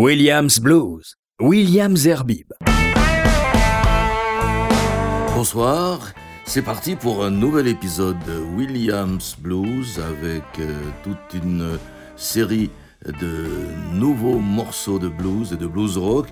[0.00, 2.52] Williams Blues, Williams Herbib.
[5.34, 6.12] Bonsoir,
[6.44, 10.72] c'est parti pour un nouvel épisode de Williams Blues avec euh,
[11.02, 11.80] toute une
[12.14, 12.70] série
[13.06, 13.48] de
[13.92, 16.28] nouveaux morceaux de blues et de blues rock.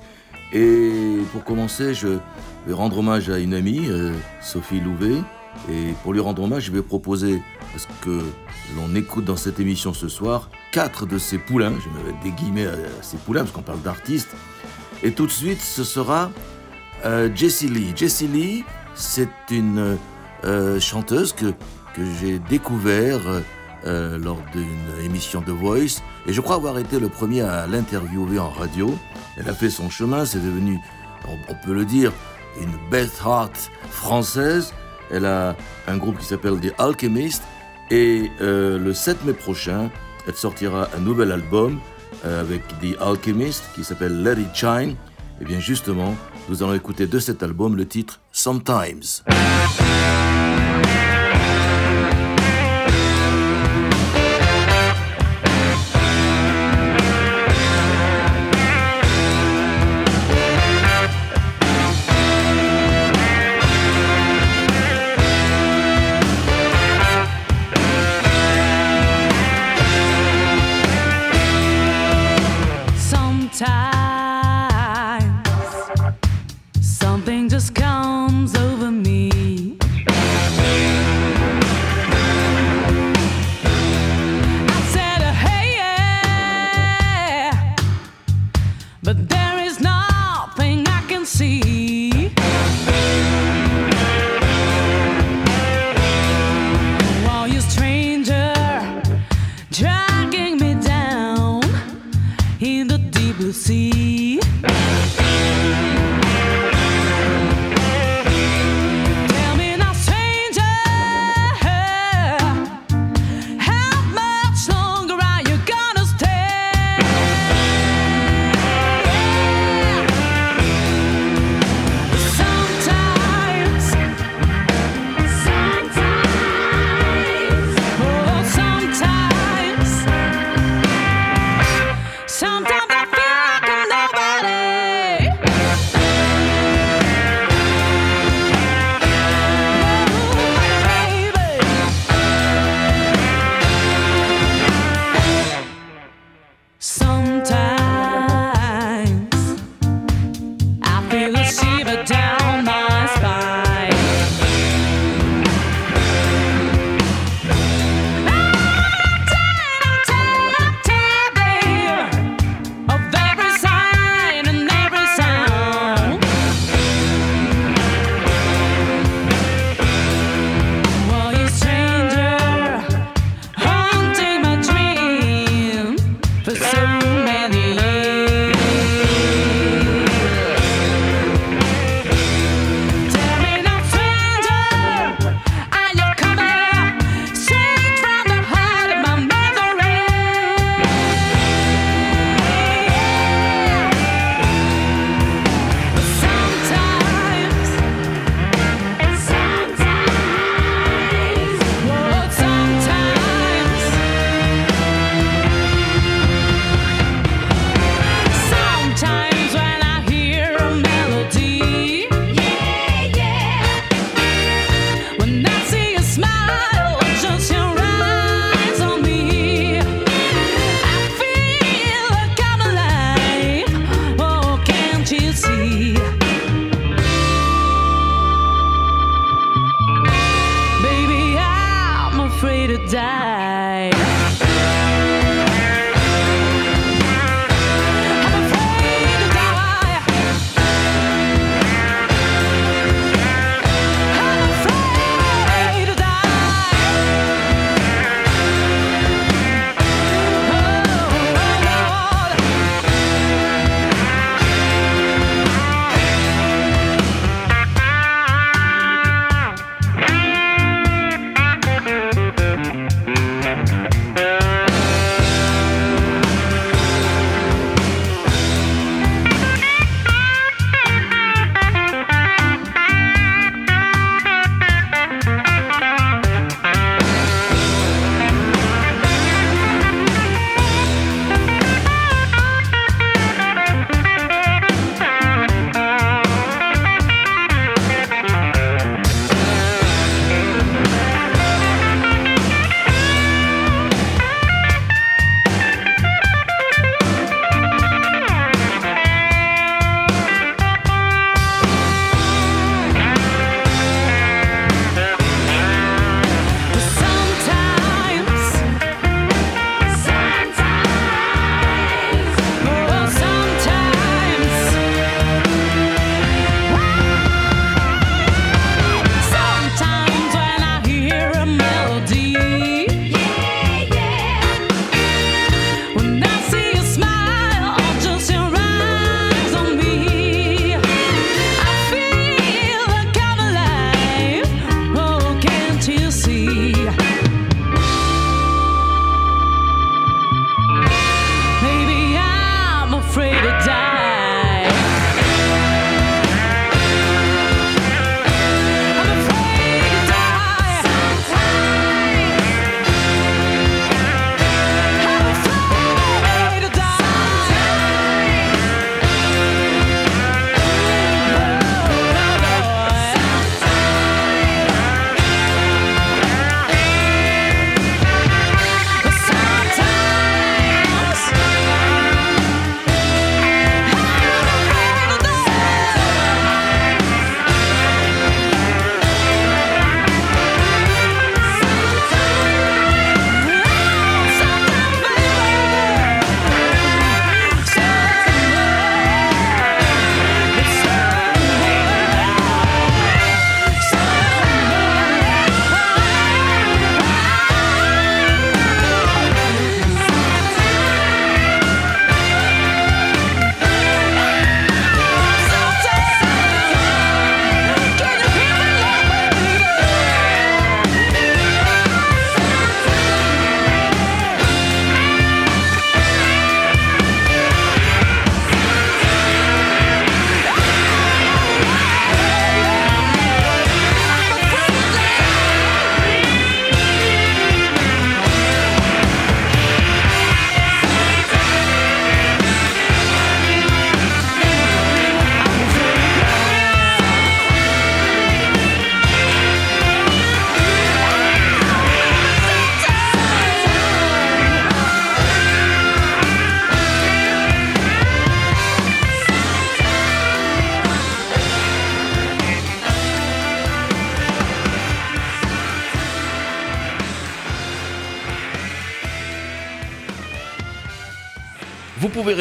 [0.52, 2.20] Et pour commencer, je
[2.68, 5.22] vais rendre hommage à une amie, euh, Sophie Louvet.
[5.70, 7.42] Et pour lui rendre hommage, je vais proposer
[7.74, 8.22] à ce que
[8.76, 11.72] l'on écoute dans cette émission ce soir quatre de ses poulains.
[11.80, 14.34] Je vais mettre des guillemets à ces poulains parce qu'on parle d'artistes.
[15.02, 16.30] Et tout de suite, ce sera
[17.04, 17.92] euh, Jessie Lee.
[17.94, 19.96] Jessie Lee, c'est une
[20.44, 21.52] euh, chanteuse que,
[21.94, 23.20] que j'ai découvert
[23.86, 26.02] euh, lors d'une émission de Voice.
[26.26, 28.98] Et je crois avoir été le premier à l'interviewer en radio.
[29.36, 30.80] Elle a fait son chemin, c'est devenu,
[31.28, 32.12] on, peut le dire,
[32.60, 34.72] une Beth Hart française.
[35.10, 35.56] Elle a
[35.86, 37.42] un groupe qui s'appelle The Alchemist.
[37.90, 39.90] Et le 7 mai prochain,
[40.26, 41.78] elle sortira un nouvel album
[42.24, 44.96] euh, avec The Alchemist qui s'appelle Let It Shine.
[45.40, 46.14] Et bien justement,
[46.48, 49.22] nous allons écouter de cet album le titre Sometimes.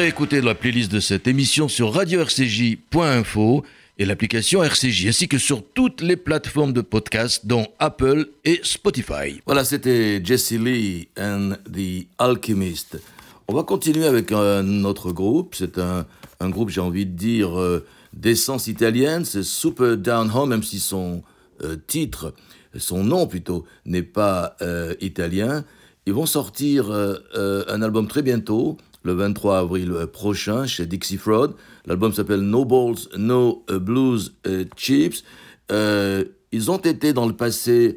[0.06, 3.64] Réécouter la playlist de cette émission sur radio-rcj.info
[3.98, 9.42] et l'application RCJ, ainsi que sur toutes les plateformes de podcast, dont Apple et Spotify.
[9.46, 13.00] Voilà, c'était Jesse Lee and the Alchemist.
[13.48, 15.56] On va continuer avec un autre groupe.
[15.56, 16.06] C'est un,
[16.38, 19.24] un, groupe, j'ai envie de dire, euh, d'essence italienne.
[19.24, 21.24] C'est Super Down Home, même si son
[21.64, 22.32] euh, titre,
[22.78, 25.64] son nom plutôt, n'est pas euh, italien.
[26.06, 31.54] Ils vont sortir un album très bientôt, le 23 avril prochain, chez Dixie Fraud.
[31.86, 34.34] L'album s'appelle No Balls, No Blues
[34.76, 35.24] Chips.
[35.70, 37.96] ils ont été dans le passé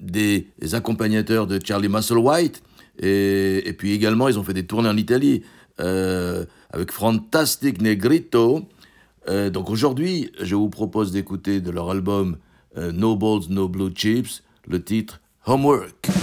[0.00, 2.62] des accompagnateurs de Charlie Musselwhite.
[3.00, 5.42] Et, puis également, ils ont fait des tournées en Italie
[5.80, 8.68] euh, avec Fantastic Negrito.
[9.28, 12.38] Euh, donc aujourd'hui, je vous propose d'écouter de leur album
[12.76, 16.17] euh, No Balls, No Blue Chips le titre Homework.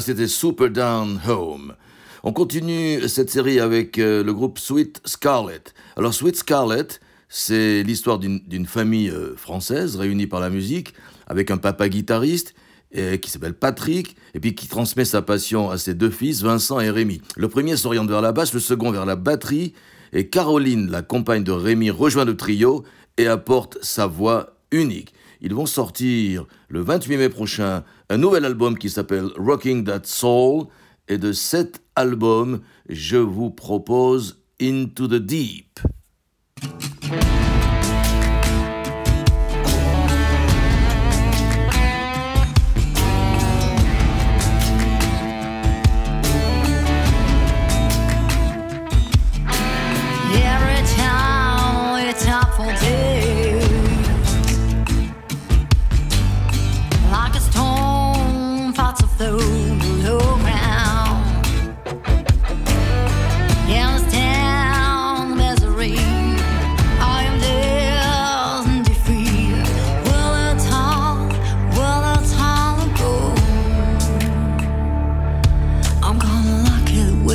[0.00, 1.74] C'était Super Down Home.
[2.22, 5.62] On continue cette série avec euh, le groupe Sweet Scarlet.
[5.96, 6.86] Alors Sweet Scarlet,
[7.28, 10.94] c'est l'histoire d'une famille euh, française réunie par la musique,
[11.26, 12.54] avec un papa guitariste
[13.20, 16.88] qui s'appelle Patrick, et puis qui transmet sa passion à ses deux fils, Vincent et
[16.88, 17.20] Rémi.
[17.36, 19.74] Le premier s'oriente vers la basse, le second vers la batterie,
[20.14, 22.84] et Caroline, la compagne de Rémi, rejoint le trio
[23.18, 25.12] et apporte sa voix unique.
[25.40, 30.66] Ils vont sortir le 28 mai prochain un nouvel album qui s'appelle Rocking That Soul.
[31.08, 35.78] Et de cet album, je vous propose Into the Deep.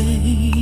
[0.02, 0.61] 泪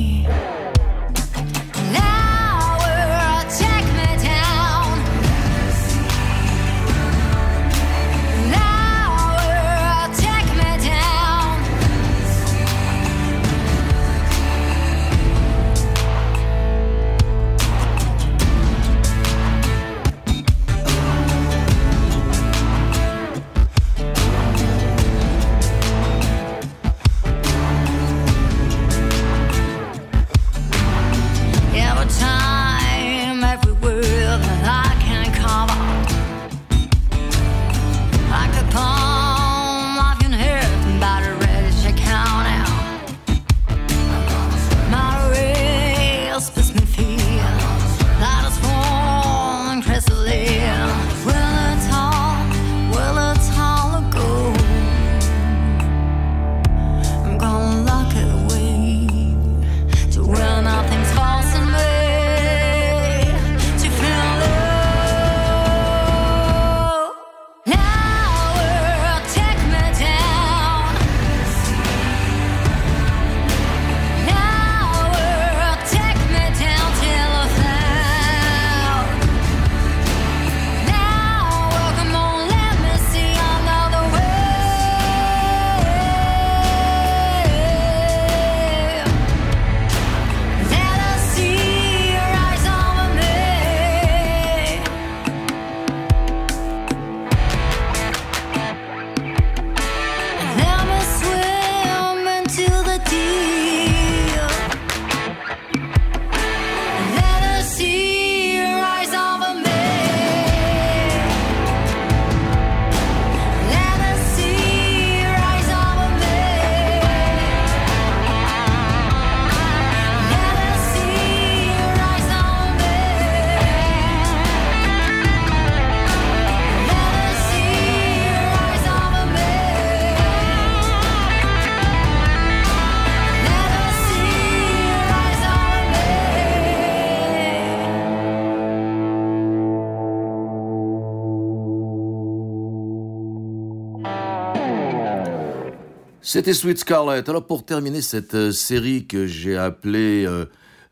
[146.32, 147.28] C'était Sweet Scarlet.
[147.28, 150.46] Alors pour terminer cette euh, série que j'ai appelée euh,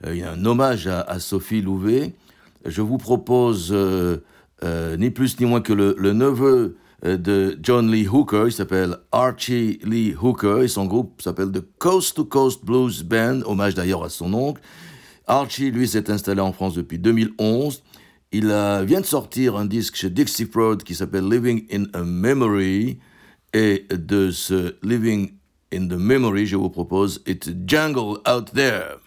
[0.04, 2.16] euh, un hommage à, Sophie Louvet,
[2.66, 8.52] je vous propose ni plus ni moins que le, neveu de John Lee Hooker, il
[8.52, 13.76] s'appelle Archie Lee Hooker et son groupe s'appelle The Coast to Coast Blues Band, hommage
[13.76, 14.64] d'ailleurs à son oncle.
[15.28, 17.84] Archie, lui, s'est installé en France depuis 2011.
[18.32, 22.98] Il vient de sortir un disque chez Dixie Prod qui s'appelle Living in a Memory.
[23.54, 25.32] Et de ce Living
[25.74, 29.00] in the Memory, je vous propose It's a Jungle Out There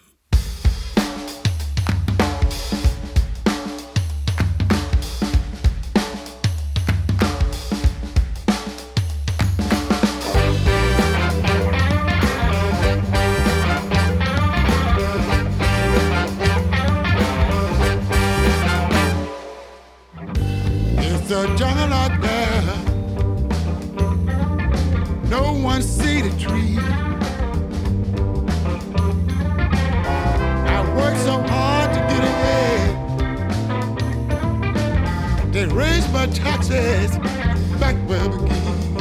[25.31, 26.77] no one see the tree.
[30.67, 32.89] I worked so hard to get ahead.
[35.53, 37.17] They raise my taxes
[37.79, 38.97] back where we came.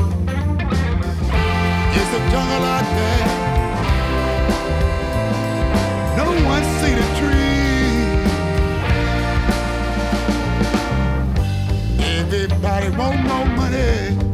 [1.98, 3.26] It's a jungle out there.
[6.16, 8.04] No one see the tree.
[12.06, 14.29] Everybody want more money.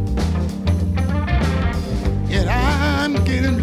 [3.37, 3.61] Building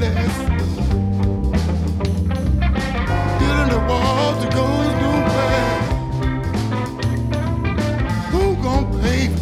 [3.69, 5.77] the walls that goes nowhere.
[8.29, 9.32] Who gon' pay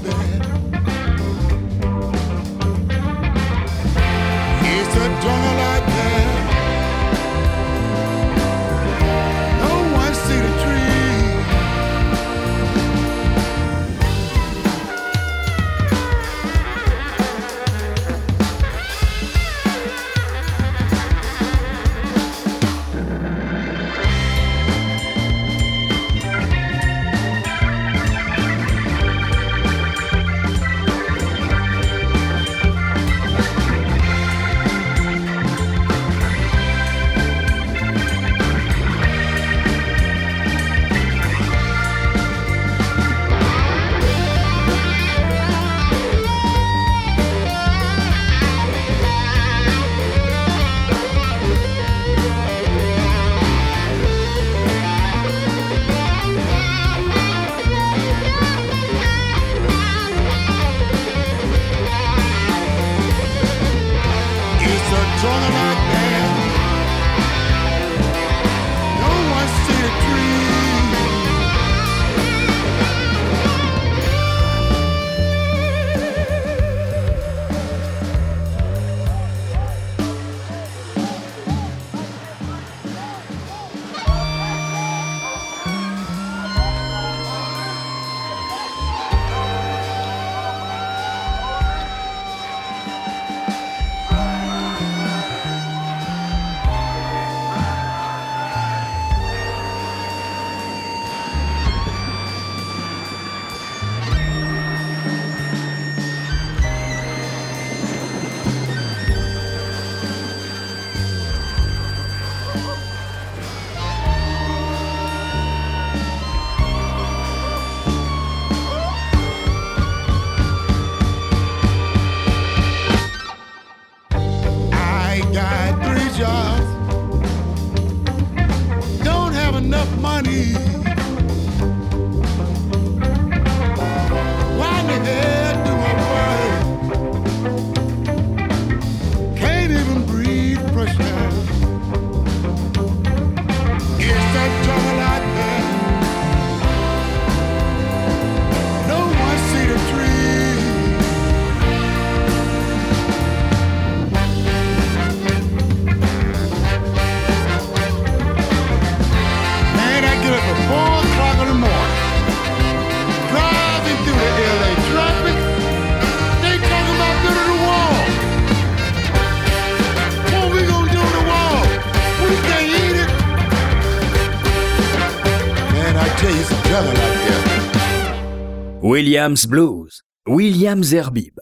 [179.21, 181.39] Williams Blues, Williams Zerbib.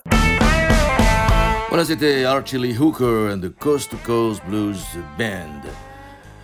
[1.69, 4.83] Voilà, c'était Archie Lee Hooker and the Coast to Coast Blues
[5.17, 5.61] Band.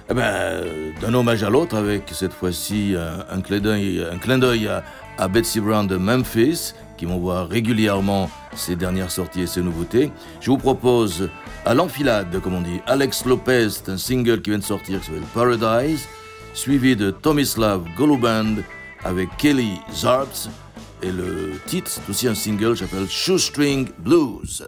[0.10, 0.64] Eh ben,
[1.02, 2.96] d'un hommage à l'autre, avec cette fois-ci
[3.30, 4.70] un, clin d'œil
[5.18, 10.14] à, Betsy Brown de Memphis, qui m'envoie régulièrement ses dernières sorties et ses nouveautés.
[10.40, 11.30] Je vous propose
[11.66, 16.08] à l'enfilade, comme on dit, Alex Lopez, un single qui vient de sortir qui Paradise,
[16.54, 18.62] suivi de Tomislav Goluband
[19.04, 20.48] avec Kelly Zarps,
[21.02, 24.68] et le titre, c'est aussi un single, s'appelle Shoestring Blues.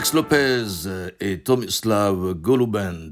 [0.00, 0.88] Alex Lopez
[1.20, 3.10] et Tomislav Goluband.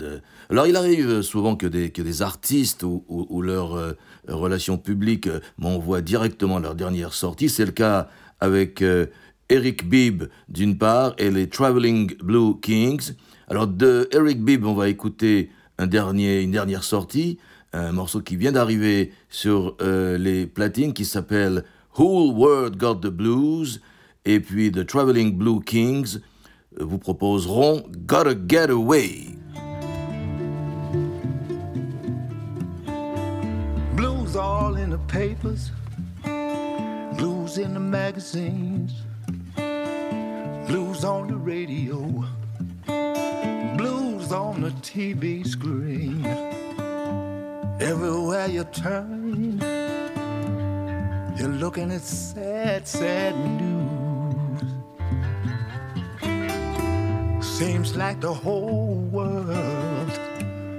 [0.49, 3.93] Alors il arrive souvent que des, que des artistes ou, leurs euh,
[4.27, 7.51] relations publiques m'envoient directement leur dernière sortie.
[7.51, 8.09] C'est le cas
[8.41, 9.05] avec euh,
[9.51, 13.13] Eric Bibb d'une part et les Traveling Blue Kings.
[13.49, 17.37] Alors de Eric Bibb, on va écouter une dernière sortie,
[17.75, 21.65] un morceau qui vient d'arriver sur euh, les platines qui s'appelle
[21.99, 23.83] Whole World Got the Blues
[24.25, 26.21] et puis The Traveling Blue Kings
[26.81, 29.37] vous proposeront Gotta Get Away.
[33.95, 35.71] Blues all in the papers,
[37.17, 38.93] blues in the magazines,
[40.67, 42.25] blues on the radio,
[43.77, 46.25] blues on the TV screen.
[47.81, 49.59] Everywhere you turn,
[51.37, 53.78] you're looking at sad, sad news.
[57.59, 60.11] Seems like the whole world,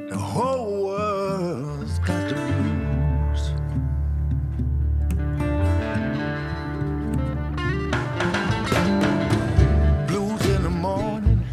[0.10, 3.52] the whole world's got the blues.
[10.08, 11.44] Blues in the morning,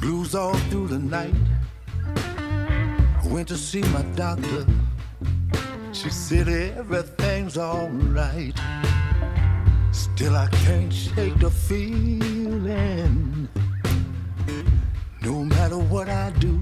[0.00, 1.36] blues all through the night.
[2.16, 4.66] I went to see my doctor.
[5.92, 8.58] She said everything's alright.
[9.92, 13.33] Still, I can't shake the feeling.
[15.64, 16.60] Matter what I do,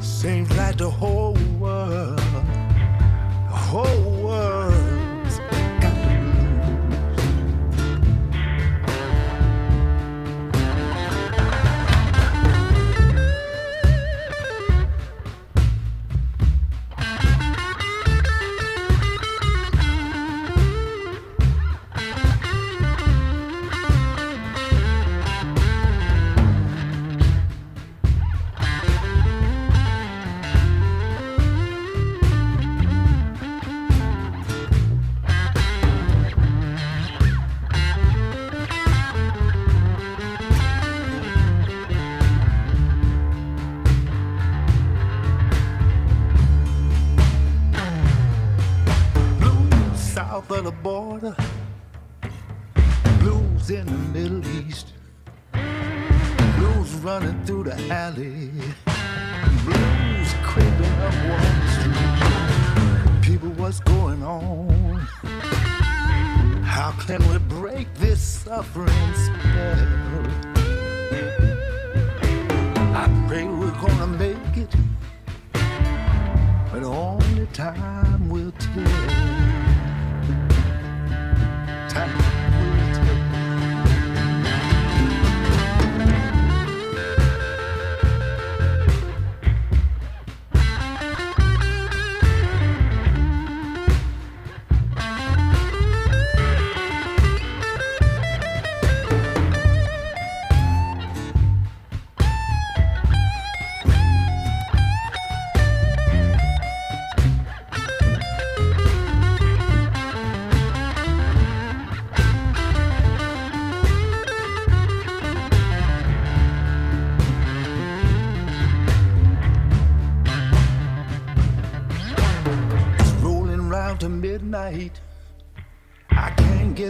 [0.00, 4.07] seems like the whole world, the whole
[58.18, 58.50] the alley,
[59.64, 63.22] blues creeping up Wall Street.
[63.22, 64.98] People, what's going on?
[66.64, 70.26] How can we break this suffering spell?
[72.94, 74.74] I pray we're gonna make it,
[76.72, 79.27] but only time will tell.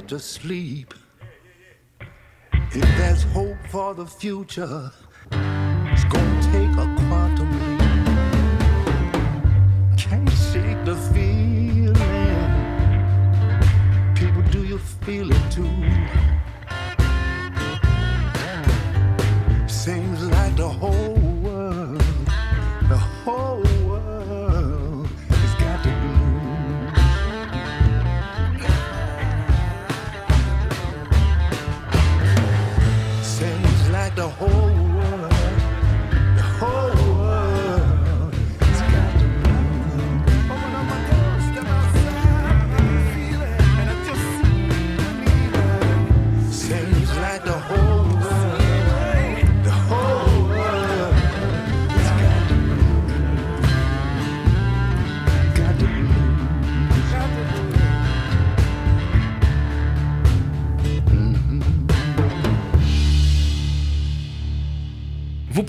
[0.08, 0.94] To sleep.
[2.72, 4.90] If there's hope for the future,
[5.30, 7.80] it's gonna take a quantum leap.
[9.98, 11.94] Can't shake the feeling.
[14.14, 16.27] People, do you feel it too?
[34.30, 34.77] Whole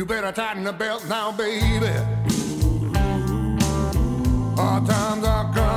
[0.00, 1.86] You better tighten the belt now, baby.
[4.58, 5.69] Our times are coming.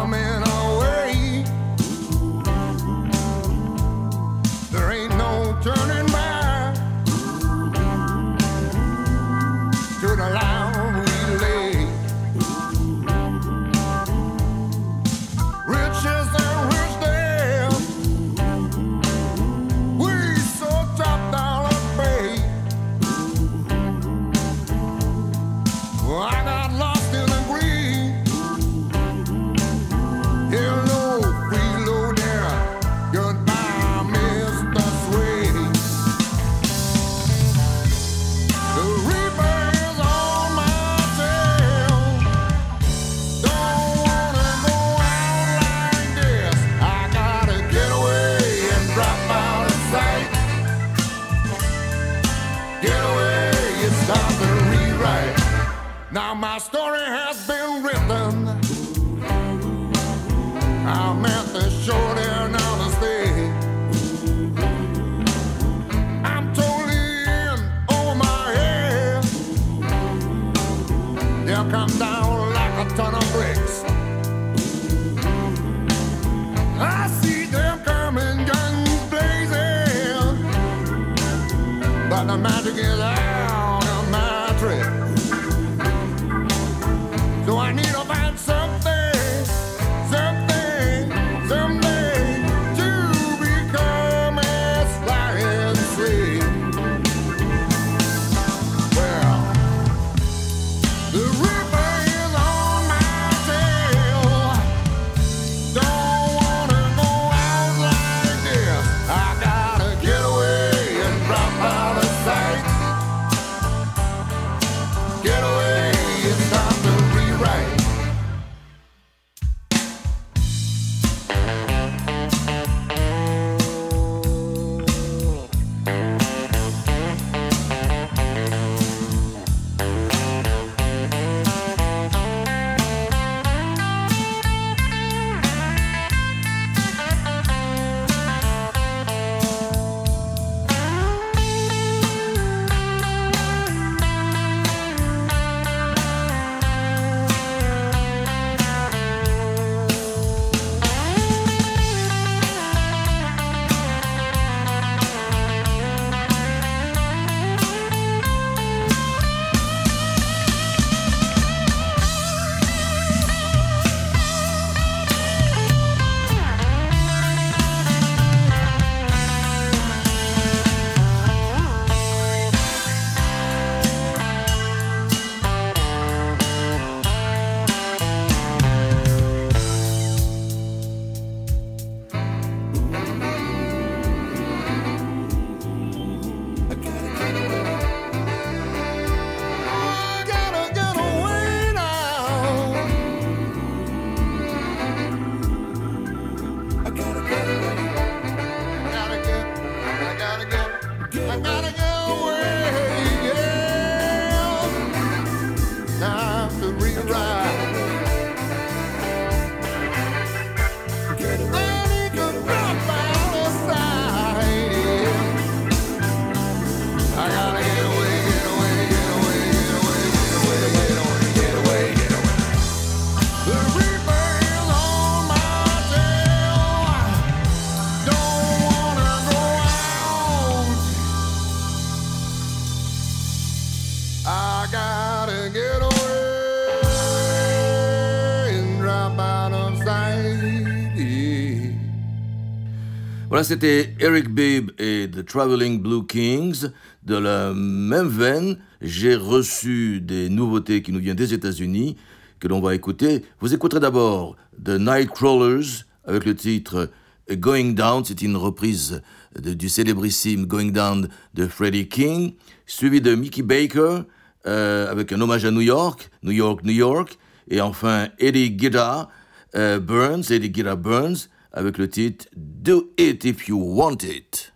[243.33, 246.67] Voilà, c'était Eric Babe et The Traveling Blue Kings.
[247.01, 251.97] De la même veine, j'ai reçu des nouveautés qui nous viennent des États-Unis
[252.39, 253.25] que l'on va écouter.
[253.39, 256.91] Vous écouterez d'abord The Nightcrawlers avec le titre
[257.31, 258.05] Going Down.
[258.05, 259.01] C'est une reprise
[259.35, 262.35] du célébrissime Going Down de Freddie King,
[262.67, 264.01] suivi de Mickey Baker
[264.45, 267.17] euh, avec un hommage à New York, New York, New York.
[267.49, 269.09] Et enfin, Eddie Guetta
[269.55, 274.53] euh, Burns, Eddie Guetta Burns avec le titre Do It If You Want It.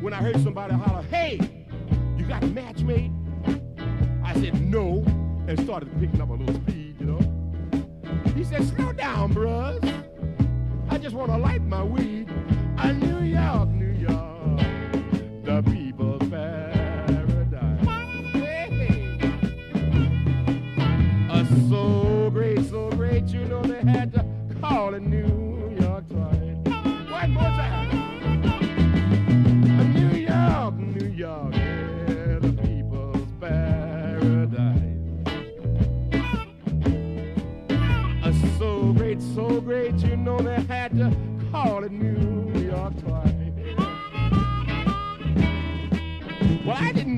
[0.00, 1.40] When I heard somebody holler, hey,
[2.16, 3.12] you got a match made?
[4.24, 5.02] I said, no,
[5.48, 7.18] and started picking up a little speed, you know.
[8.36, 9.82] He said, slow down, bruh.
[10.88, 12.28] I just want to light my weed.
[12.78, 14.60] A New York, New York,
[15.42, 17.84] the people's paradise.
[18.34, 19.18] Hey, hey.
[21.28, 23.57] Uh, so great, so great, you know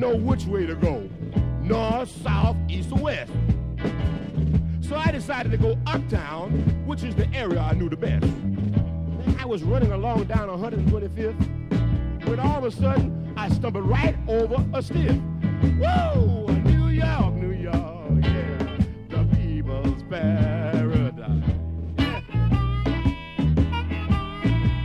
[0.01, 1.07] know which way to go
[1.61, 3.31] north, south, east, or west.
[4.81, 6.53] So I decided to go uptown,
[6.87, 8.27] which is the area I knew the best.
[9.39, 14.67] I was running along down 125th when all of a sudden I stumbled right over
[14.73, 15.17] a stiff.
[15.79, 16.47] Whoa!
[16.65, 18.77] New York, New York, yeah,
[19.11, 21.45] the people's paradise.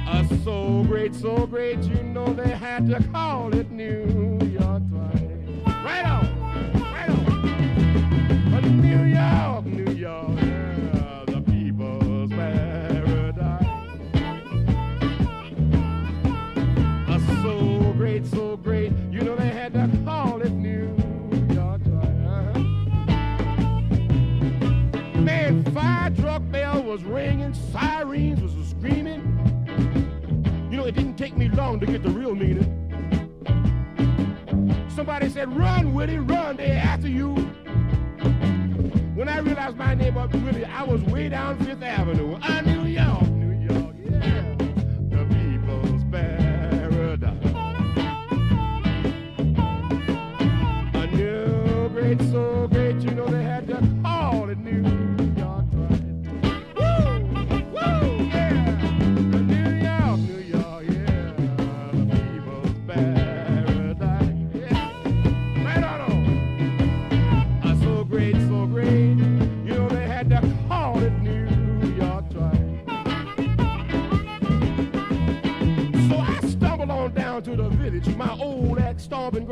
[0.08, 4.25] Uh, so great, so great, you know they had to call it New
[34.96, 37.36] Somebody said, run, Willie, run, they after you.
[39.26, 42.38] When I realized my name was Willie, I was way down Fifth Avenue.
[42.44, 43.24] I New York,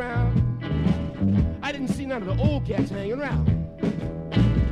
[0.03, 1.59] ex-stomping.
[1.61, 3.47] I didn't see none of the old cats hanging around.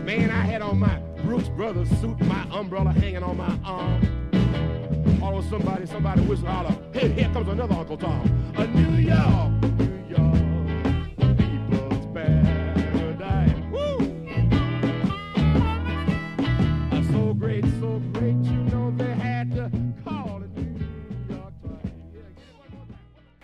[0.05, 4.01] Man, I had on my Brooks Brothers suit, my umbrella hanging on my arm.
[5.21, 8.53] All of somebody, somebody whistle holler, hey, here comes another Uncle Tom.
[8.57, 9.50] A New York,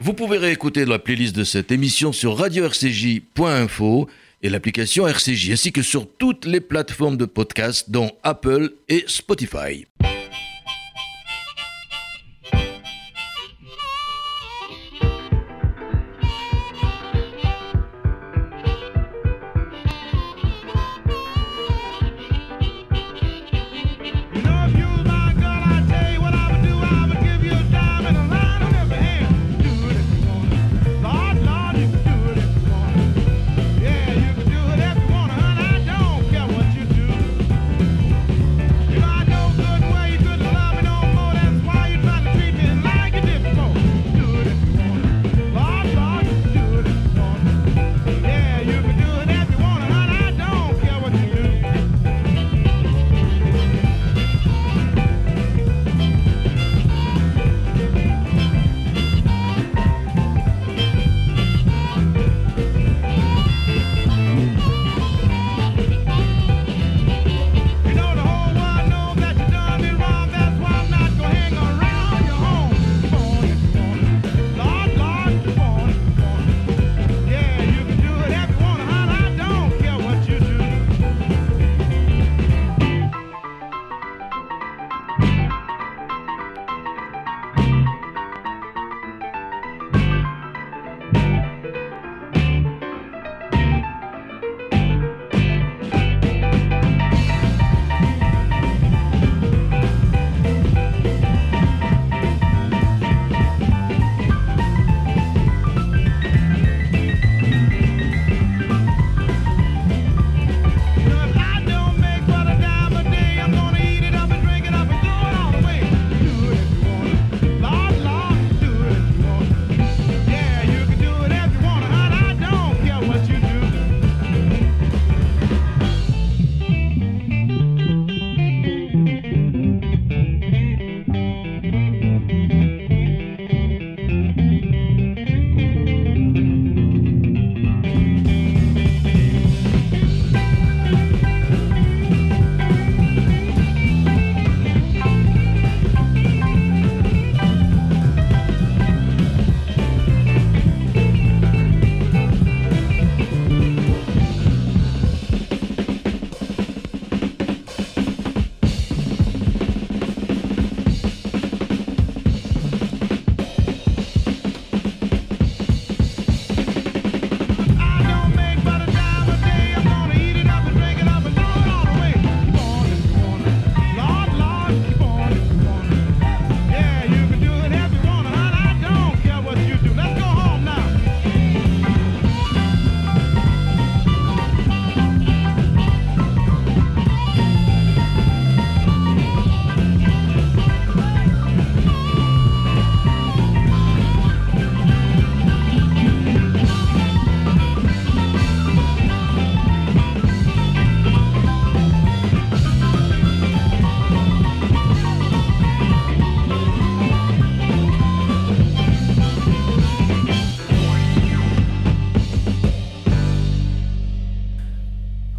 [0.08, 4.08] Vous pouvez réécouter la playlist de cette émission sur radio-rcj.info
[4.42, 9.86] et l'application RCJ, ainsi que sur toutes les plateformes de podcast, dont Apple et Spotify.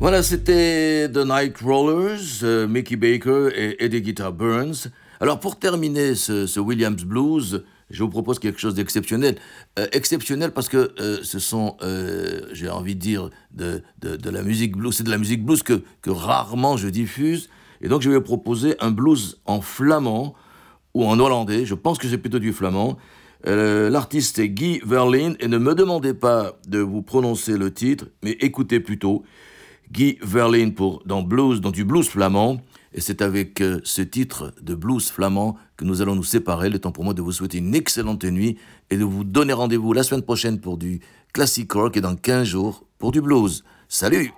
[0.09, 4.89] Voilà, c'était The Night Rollers, euh, Mickey Baker et Eddie Guitar Burns.
[5.21, 9.37] Alors pour terminer ce, Williams Blues, je vous propose quelque chose d'exceptionnel.
[9.79, 11.77] Euh, exceptionnel parce que euh, ce sont,
[12.53, 14.97] j'ai envie de dire, de, la musique blues.
[14.97, 17.51] C'est de la musique blues que, que rarement je diffuse.
[17.83, 20.33] Et donc je vais vous proposer un blues en flamand
[20.95, 21.67] ou en hollandais.
[21.67, 22.97] Je pense que c'est plutôt du flamand.
[23.45, 28.39] L'artiste est Guy Verlin et ne me demandez pas de vous prononcer le titre, mais
[28.41, 29.23] écoutez plutôt.
[29.93, 32.61] Guy Verlin pour, dans, blues, dans du blues flamand.
[32.95, 36.71] Et c'est avec euh, ce titre de blues flamand que nous allons nous séparer.
[36.71, 38.57] Le temps pour moi de vous souhaiter une excellente nuit
[38.91, 41.01] et de vous donner rendez-vous la semaine prochaine pour du
[41.33, 43.63] classic rock et dans 15 jours pour du blues.
[43.89, 44.33] Salut!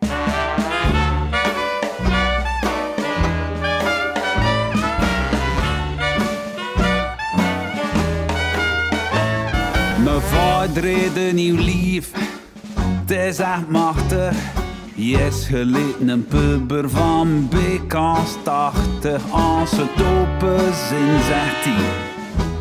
[15.03, 19.23] Yes, geleden een puber van BK's 80.
[19.31, 21.85] Als het open zin, zegt hij.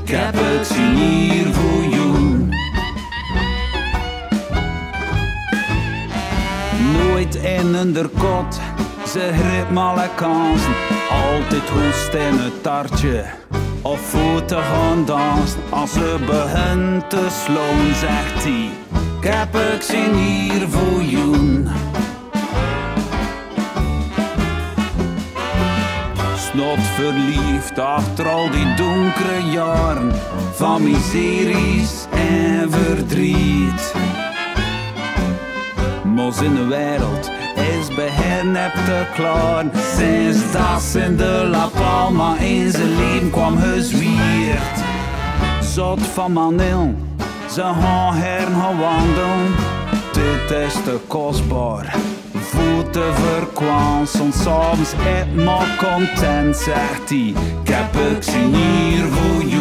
[0.04, 2.50] Ik heb het hier voor jou.
[6.94, 8.60] Nooit in een kot,
[9.08, 10.74] ze greep alle kansen.
[11.10, 13.26] Altijd hoest in het tartje.
[13.82, 15.60] Of voeten gaan dansen.
[15.70, 18.70] Als ze begint te sloon, zegt hij.
[19.22, 19.56] Ik heb
[20.14, 21.30] hier voor jou.
[26.52, 30.12] Snot verliefd achter al die donkere jaren
[30.54, 33.94] van miseries en verdriet.
[36.04, 38.54] Mos in de wereld is bij hen
[38.86, 39.66] te klaar.
[39.98, 44.78] Sinds dat in de La Palma in zijn leven kwam gezwierd.
[45.62, 46.96] Zot van manil,
[47.52, 49.56] ze gaan her gaan wandelen.
[50.14, 51.96] Dit is te kostbaar
[52.34, 54.06] voeten verkwam.
[54.06, 57.34] Soms s'avonds et maar content, zegt hij.
[57.64, 59.59] Ik heb het hier voor jou.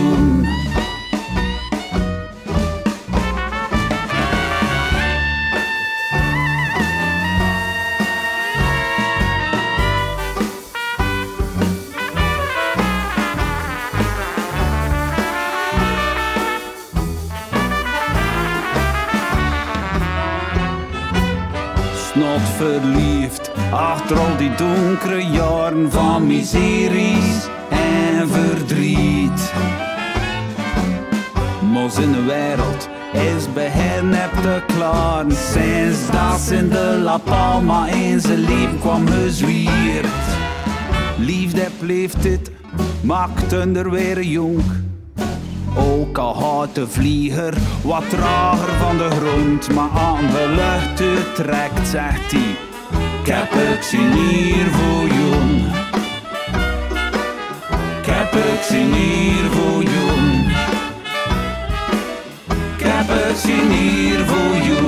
[22.59, 23.51] Verliefd.
[23.71, 29.53] Achter al die donkere jaren van miseries en verdriet.
[31.73, 35.25] Mos in de wereld is bij hen heb te klaar.
[35.29, 40.07] Sinds dat in de La Palma in zijn leven kwam gezwierd.
[41.19, 42.51] Liefde bleef dit,
[43.03, 44.63] maakte er weer jong.
[45.79, 51.89] Ook al houdt de vlieger wat trager van de grond, maar aan de lucht trekt,
[51.89, 52.57] zegt hij.
[53.21, 55.43] Ik heb het hier voor jou.
[58.01, 60.19] Ik heb het hier voor jou.
[62.77, 64.88] Ik heb het hier voor jou.